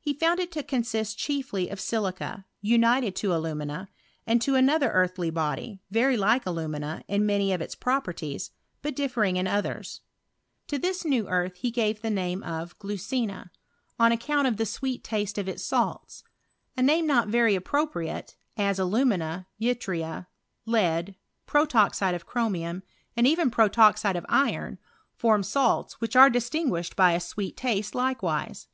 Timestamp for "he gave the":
11.58-12.10